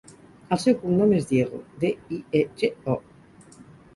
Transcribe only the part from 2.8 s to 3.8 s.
o.